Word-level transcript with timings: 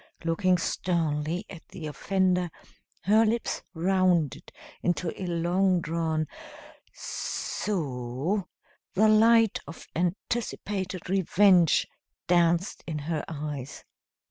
Looking 0.25 0.57
sternly 0.57 1.45
at 1.47 1.67
the 1.69 1.85
offender, 1.85 2.49
her 3.03 3.23
lips 3.23 3.61
rounded 3.75 4.51
into 4.81 5.13
a 5.21 5.27
long 5.27 5.79
drawn 5.79 6.25
"s 6.91 7.67
o," 7.69 8.47
the 8.95 9.07
light 9.07 9.59
of 9.67 9.85
anticipated 9.95 11.07
revenge 11.07 11.85
danced 12.27 12.83
in 12.87 12.97
her 12.97 13.23
eyes. 13.27 13.83